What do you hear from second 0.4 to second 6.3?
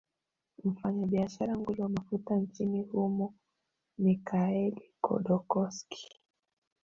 mfanyabiashara nguli wa mafuta nchini humo michael kodokoski